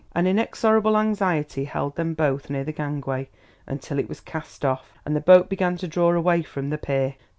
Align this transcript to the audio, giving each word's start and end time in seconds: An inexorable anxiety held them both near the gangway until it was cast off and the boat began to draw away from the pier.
An 0.15 0.25
inexorable 0.25 0.97
anxiety 0.97 1.63
held 1.65 1.95
them 1.95 2.15
both 2.15 2.49
near 2.49 2.63
the 2.63 2.71
gangway 2.71 3.29
until 3.67 3.99
it 3.99 4.09
was 4.09 4.19
cast 4.19 4.65
off 4.65 4.95
and 5.05 5.15
the 5.15 5.21
boat 5.21 5.47
began 5.47 5.77
to 5.77 5.87
draw 5.87 6.11
away 6.11 6.41
from 6.41 6.71
the 6.71 6.79
pier. 6.79 7.17